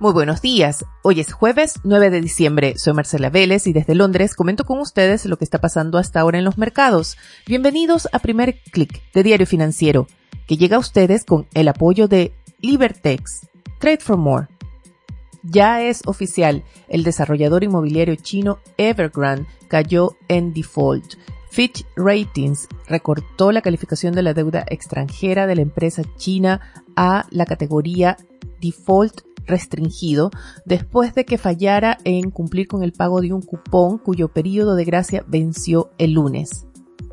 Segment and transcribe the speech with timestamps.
[0.00, 0.86] Muy buenos días.
[1.02, 2.72] Hoy es jueves 9 de diciembre.
[2.78, 6.38] Soy Marcela Vélez y desde Londres comento con ustedes lo que está pasando hasta ahora
[6.38, 7.18] en los mercados.
[7.46, 10.06] Bienvenidos a Primer Click de Diario Financiero,
[10.46, 12.32] que llega a ustedes con el apoyo de
[12.62, 13.46] Libertex.
[13.78, 14.48] Trade for More.
[15.42, 21.16] Ya es oficial, el desarrollador inmobiliario chino Evergrande cayó en default.
[21.50, 26.62] Fitch Ratings recortó la calificación de la deuda extranjera de la empresa china
[26.96, 28.16] a la categoría
[28.62, 30.30] default restringido
[30.64, 34.84] después de que fallara en cumplir con el pago de un cupón cuyo periodo de
[34.84, 36.66] gracia venció el lunes.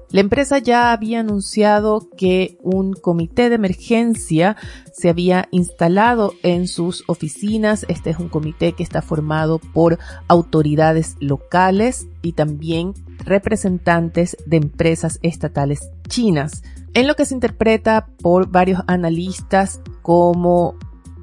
[0.10, 4.56] La empresa ya había anunciado que un comité de emergencia
[4.94, 7.86] se había instalado en sus oficinas.
[7.90, 12.94] Este es un comité que está formado por autoridades locales y también
[13.26, 20.76] representantes de empresas estatales chinas, en lo que se interpreta por varios analistas como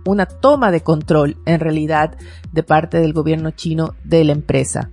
[0.05, 2.17] una toma de control en realidad
[2.53, 4.91] de parte del gobierno chino de la empresa.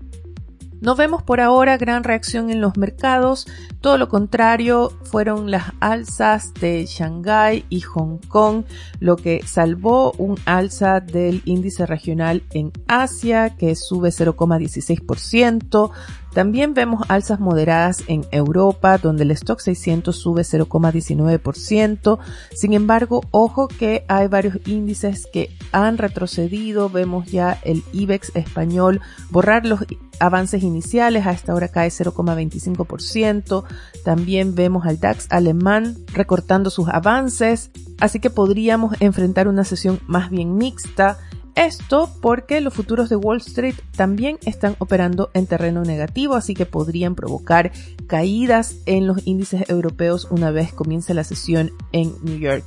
[0.81, 3.45] No vemos por ahora gran reacción en los mercados,
[3.82, 8.64] todo lo contrario fueron las alzas de Shanghái y Hong Kong,
[9.00, 15.92] lo que salvó un alza del índice regional en Asia que sube 0,16%,
[16.34, 22.20] también vemos alzas moderadas en Europa, donde el stock 600 sube 0,19%.
[22.54, 26.90] Sin embargo, ojo que hay varios índices que han retrocedido.
[26.90, 29.82] Vemos ya el IBEX español borrar los
[30.20, 31.28] avances iniciales.
[31.28, 33.64] A esta hora cae 0,25%.
[34.06, 37.72] También vemos al DAX alemán recortando sus avances.
[38.00, 41.18] Así que podríamos enfrentar una sesión más bien mixta
[41.56, 46.66] esto porque los futuros de Wall Street también están operando en terreno negativo, así que
[46.66, 47.72] podrían provocar
[48.08, 52.66] caídas en los índices europeos una vez comience la sesión en New York.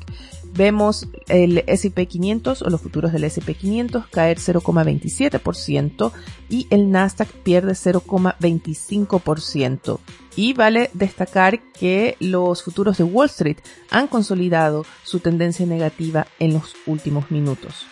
[0.57, 6.12] Vemos el S&P 500 o los futuros del S&P 500 caer 0,27%
[6.49, 9.99] y el Nasdaq pierde 0,25%.
[10.37, 13.56] Y vale destacar que los futuros de Wall Street
[13.91, 17.89] han consolidado su tendencia negativa en los últimos minutos.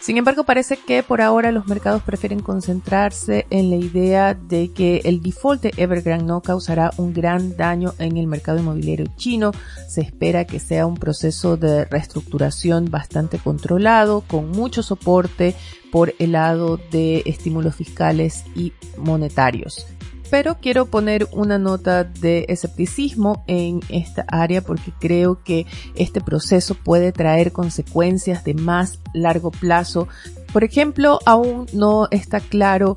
[0.00, 5.02] Sin embargo, parece que por ahora los mercados prefieren concentrarse en la idea de que
[5.04, 9.52] el default de Evergrande no causará un gran daño en el mercado inmobiliario chino.
[9.88, 15.54] Se espera que sea un proceso de reestructuración bastante controlado, con mucho soporte
[15.92, 19.86] por el lado de estímulos fiscales y monetarios
[20.30, 26.74] pero quiero poner una nota de escepticismo en esta área porque creo que este proceso
[26.74, 30.06] puede traer consecuencias de más largo plazo.
[30.52, 32.96] Por ejemplo, aún no está claro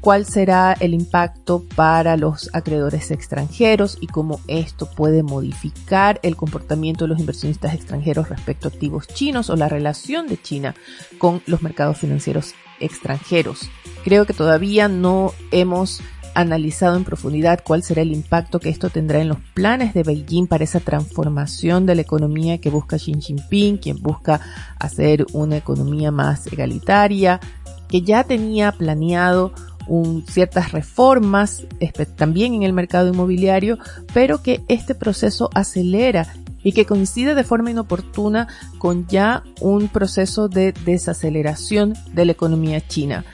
[0.00, 7.04] cuál será el impacto para los acreedores extranjeros y cómo esto puede modificar el comportamiento
[7.04, 10.76] de los inversionistas extranjeros respecto a activos chinos o la relación de China
[11.18, 13.68] con los mercados financieros extranjeros.
[14.04, 16.00] Creo que todavía no hemos
[16.36, 20.46] analizado en profundidad cuál será el impacto que esto tendrá en los planes de Beijing
[20.46, 24.40] para esa transformación de la economía que busca Xi Jinping, quien busca
[24.78, 27.40] hacer una economía más egalitaria,
[27.88, 29.52] que ya tenía planeado
[30.28, 31.64] ciertas reformas
[32.16, 33.78] también en el mercado inmobiliario,
[34.12, 36.26] pero que este proceso acelera
[36.62, 38.48] y que coincide de forma inoportuna
[38.78, 43.24] con ya un proceso de desaceleración de la economía china.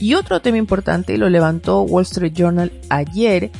[0.00, 3.50] Y otro tema importante, y lo levantó Wall Street Journal ayer,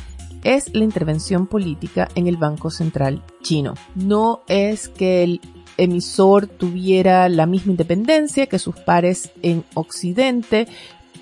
[0.43, 3.73] es la intervención política en el Banco Central chino.
[3.95, 5.41] No es que el
[5.75, 10.67] emisor tuviera la misma independencia que sus pares en Occidente,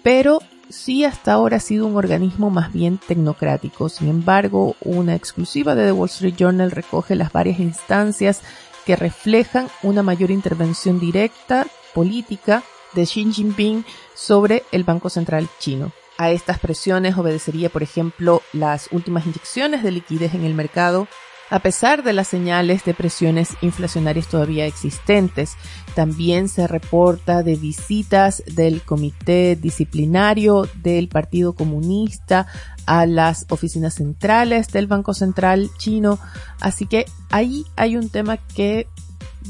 [0.04, 0.40] pero
[0.70, 3.90] sí hasta ahora ha sido un organismo más bien tecnocrático.
[3.90, 8.42] Sin embargo, una exclusiva de The Wall Street Journal recoge las varias instancias
[8.86, 12.64] que reflejan una mayor intervención directa política
[12.94, 15.92] de Xi Jinping sobre el Banco Central chino.
[16.18, 21.08] A estas presiones obedecería, por ejemplo, las últimas inyecciones de liquidez en el mercado,
[21.50, 25.56] a pesar de las señales de presiones inflacionarias todavía existentes.
[25.96, 32.48] También se reporta de visitas del Comité Disciplinario del Partido Comunista
[32.86, 36.20] a las oficinas centrales del Banco Central chino.
[36.60, 38.88] Así que ahí hay un tema que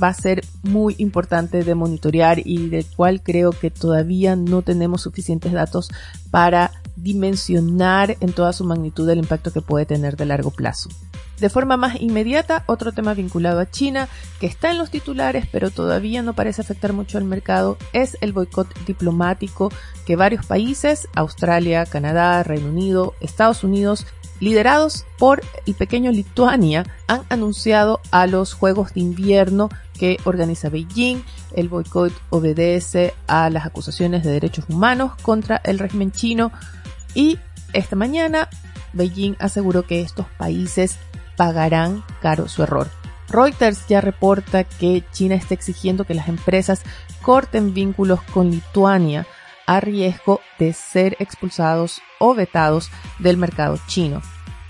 [0.01, 5.01] va a ser muy importante de monitorear y del cual creo que todavía no tenemos
[5.01, 5.89] suficientes datos
[6.31, 10.89] para dimensionar en toda su magnitud el impacto que puede tener de largo plazo.
[11.39, 15.69] De forma más inmediata, otro tema vinculado a China, que está en los titulares pero
[15.69, 19.71] todavía no parece afectar mucho al mercado, es el boicot diplomático
[20.07, 24.07] que varios países, Australia, Canadá, Reino Unido, Estados Unidos,
[24.39, 31.23] liderados por el pequeño Lituania, han anunciado a los Juegos de Invierno que organiza Beijing.
[31.53, 36.51] El boicot obedece a las acusaciones de derechos humanos contra el régimen chino
[37.13, 37.39] y
[37.73, 38.49] esta mañana
[38.93, 40.97] Beijing aseguró que estos países
[41.35, 42.89] pagarán caro su error.
[43.29, 46.81] Reuters ya reporta que China está exigiendo que las empresas
[47.21, 49.27] corten vínculos con Lituania
[49.67, 54.21] a riesgo de ser expulsados o vetados del mercado chino.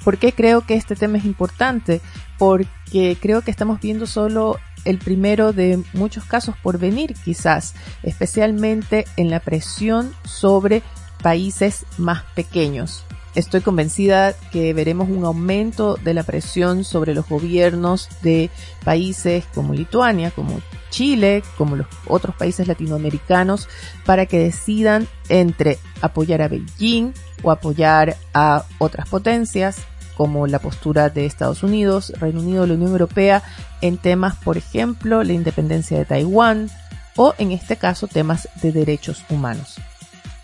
[0.03, 2.01] ¿Por qué creo que este tema es importante?
[2.37, 9.05] Porque creo que estamos viendo solo el primero de muchos casos por venir quizás, especialmente
[9.17, 10.81] en la presión sobre
[11.21, 13.03] países más pequeños.
[13.35, 18.49] Estoy convencida que veremos un aumento de la presión sobre los gobiernos de
[18.83, 20.59] países como Lituania, como
[20.97, 23.69] Chile, como los otros países latinoamericanos,
[24.03, 27.13] para que decidan entre apoyar a Beijing
[27.43, 29.77] o apoyar a otras potencias
[30.15, 33.43] como la postura de Estados Unidos, Reino Unido, la Unión Europea
[33.81, 36.71] en temas, por ejemplo, la independencia de Taiwán
[37.15, 39.75] o en este caso temas de derechos humanos.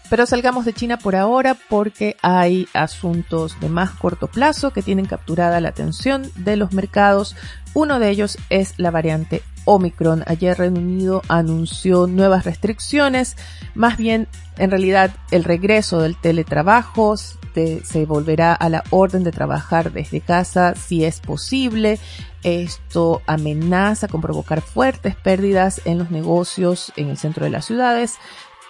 [0.08, 5.08] Pero salgamos de China por ahora porque hay asuntos de más corto plazo que tienen
[5.08, 7.36] capturada la atención de los mercados.
[7.74, 10.24] Uno de ellos es la variante Omicron.
[10.27, 13.36] Ayer Reino Unido anunció nuevas restricciones,
[13.75, 14.27] más bien
[14.57, 20.74] en realidad el regreso del teletrabajo, se volverá a la orden de trabajar desde casa
[20.75, 22.00] si es posible.
[22.44, 28.18] Esto amenaza con provocar fuertes pérdidas en los negocios en el centro de las ciudades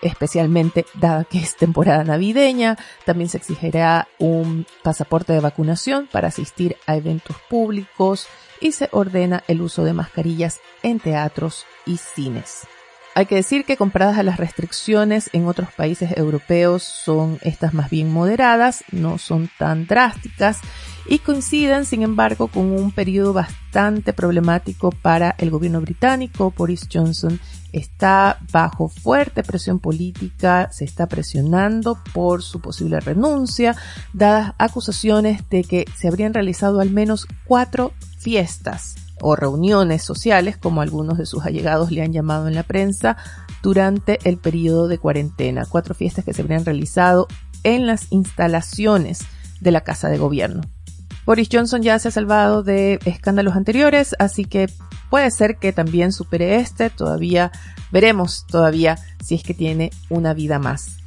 [0.04, 2.78] especialmente dada que es temporada navideña.
[3.06, 8.28] También se exigirá un pasaporte de vacunación para asistir a eventos públicos
[8.64, 12.62] y se ordena el uso de mascarillas en teatros y cines.
[13.14, 17.92] Hay que decir que comparadas a las restricciones en otros países europeos son estas más
[17.92, 20.62] bien moderadas, no son tan drásticas
[21.06, 26.54] y coinciden sin embargo con un periodo bastante problemático para el gobierno británico.
[26.58, 27.40] Boris Johnson
[27.72, 33.76] está bajo fuerte presión política, se está presionando por su posible renuncia,
[34.14, 37.94] dadas acusaciones de que se habrían realizado al menos cuatro
[38.24, 43.18] fiestas o reuniones sociales, como algunos de sus allegados le han llamado en la prensa,
[43.62, 45.66] durante el periodo de cuarentena.
[45.70, 47.28] Cuatro fiestas que se habrían realizado
[47.64, 49.20] en las instalaciones
[49.62, 50.62] de la Casa de Gobierno.
[51.26, 54.70] Boris Johnson ya se ha salvado de escándalos anteriores, así que
[55.10, 57.52] puede ser que también supere este, todavía
[57.92, 61.03] veremos todavía si es que tiene una vida más.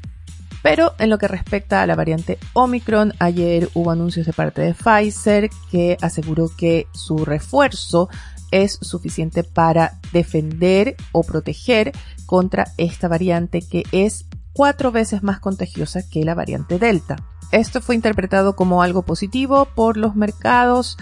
[0.66, 4.74] Pero en lo que respecta a la variante Omicron, ayer hubo anuncios de parte de
[4.74, 8.08] Pfizer que aseguró que su refuerzo
[8.50, 11.92] es suficiente para defender o proteger
[12.26, 17.14] contra esta variante que es cuatro veces más contagiosa que la variante Delta.
[17.52, 20.96] Esto fue interpretado como algo positivo por los mercados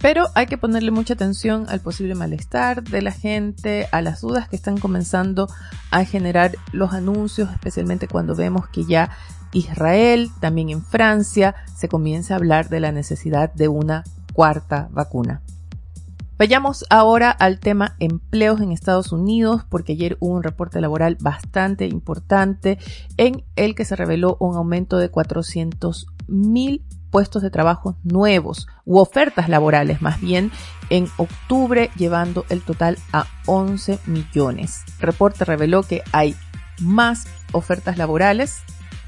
[0.00, 4.48] pero hay que ponerle mucha atención al posible malestar de la gente, a las dudas
[4.48, 5.48] que están comenzando
[5.90, 9.10] a generar los anuncios, especialmente cuando vemos que ya
[9.52, 15.42] Israel, también en Francia, se comienza a hablar de la necesidad de una cuarta vacuna.
[16.38, 21.86] Vayamos ahora al tema empleos en Estados Unidos, porque ayer hubo un reporte laboral bastante
[21.86, 22.78] importante
[23.18, 28.98] en el que se reveló un aumento de 400 mil puestos de trabajo nuevos u
[28.98, 30.50] ofertas laborales más bien
[30.90, 34.82] en octubre llevando el total a 11 millones.
[34.98, 36.36] Reporte reveló que hay
[36.80, 38.62] más ofertas laborales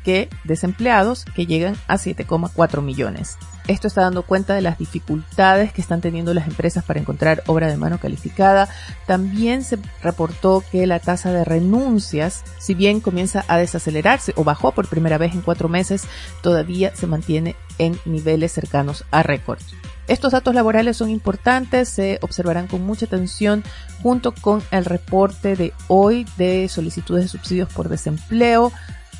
[0.04, 3.38] que desempleados que llegan a 7,4 millones.
[3.68, 7.68] Esto está dando cuenta de las dificultades que están teniendo las empresas para encontrar obra
[7.68, 8.68] de mano calificada.
[9.06, 14.72] También se reportó que la tasa de renuncias, si bien comienza a desacelerarse o bajó
[14.72, 16.04] por primera vez en cuatro meses,
[16.42, 19.60] todavía se mantiene en niveles cercanos a récord.
[20.08, 23.62] Estos datos laborales son importantes, se observarán con mucha atención
[24.02, 28.72] junto con el reporte de hoy de solicitudes de subsidios por desempleo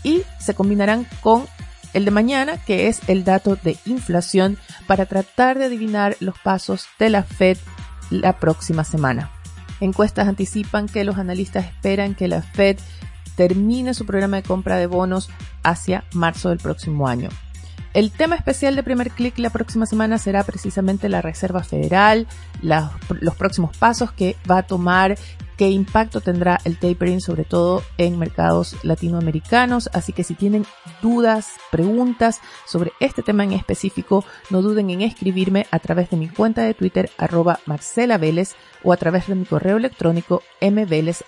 [0.03, 1.47] y se combinarán con
[1.95, 6.87] el de mañana, que es el dato de inflación, para tratar de adivinar los pasos
[6.99, 7.59] de la Fed
[8.11, 9.31] la próxima semana.
[9.81, 12.79] Encuestas anticipan que los analistas esperan que la Fed
[13.35, 15.31] termine su programa de compra de bonos
[15.63, 17.31] hacia marzo del próximo año.
[17.95, 22.27] El tema especial de primer clic la próxima semana será precisamente la Reserva Federal,
[22.63, 25.19] los próximos pasos que va a tomar
[25.63, 29.89] qué impacto tendrá el tapering, sobre todo en mercados latinoamericanos.
[29.93, 30.67] Así que si tienen
[31.01, 36.29] dudas, preguntas sobre este tema en específico, no duden en escribirme a través de mi
[36.29, 41.23] cuenta de Twitter arroba Marcela Vélez o a través de mi correo electrónico mveles.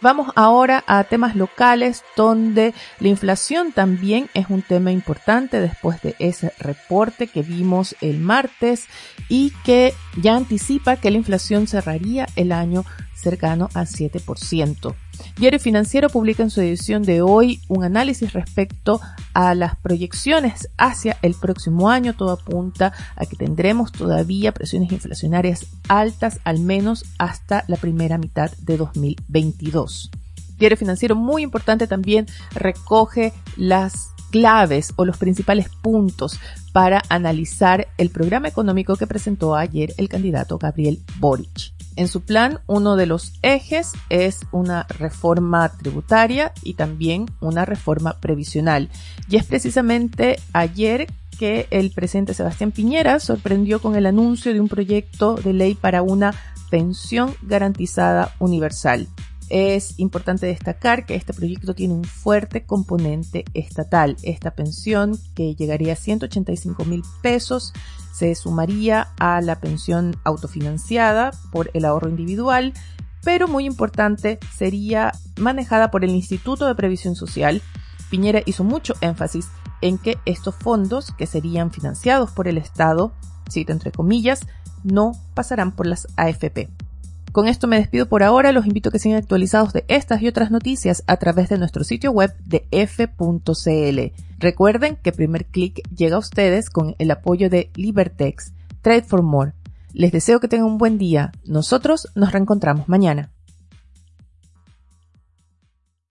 [0.00, 6.14] Vamos ahora a temas locales donde la inflación también es un tema importante después de
[6.20, 8.86] ese reporte que vimos el martes
[9.28, 14.94] y que ya anticipa que la inflación cerraría el año cercano al 7%.
[15.38, 19.00] Diario Financiero publica en su edición de hoy un análisis respecto
[19.34, 22.14] a las proyecciones hacia el próximo año.
[22.14, 28.50] Todo apunta a que tendremos todavía presiones inflacionarias altas al menos hasta la primera mitad
[28.58, 30.10] de 2022.
[30.58, 36.38] Diario Financiero muy importante también recoge las claves o los principales puntos
[36.72, 41.77] para analizar el programa económico que presentó ayer el candidato Gabriel Boric.
[41.98, 48.20] En su plan, uno de los ejes es una reforma tributaria y también una reforma
[48.20, 48.88] previsional.
[49.28, 51.08] Y es precisamente ayer
[51.40, 56.02] que el presidente Sebastián Piñera sorprendió con el anuncio de un proyecto de ley para
[56.02, 56.34] una
[56.70, 59.08] pensión garantizada universal.
[59.50, 64.16] Es importante destacar que este proyecto tiene un fuerte componente estatal.
[64.22, 67.72] Esta pensión, que llegaría a 185 mil pesos,
[68.12, 72.74] se sumaría a la pensión autofinanciada por el ahorro individual,
[73.24, 77.62] pero muy importante, sería manejada por el Instituto de Previsión Social.
[78.10, 79.48] Piñera hizo mucho énfasis
[79.80, 83.12] en que estos fondos, que serían financiados por el Estado,
[83.50, 84.46] cito entre comillas,
[84.84, 86.68] no pasarán por las AFP.
[87.32, 90.28] Con esto me despido por ahora, los invito a que sigan actualizados de estas y
[90.28, 94.22] otras noticias a través de nuestro sitio web de f.cl.
[94.38, 99.52] Recuerden que primer clic llega a ustedes con el apoyo de Libertex, Trade for More.
[99.92, 101.32] Les deseo que tengan un buen día.
[101.44, 103.30] Nosotros nos reencontramos mañana.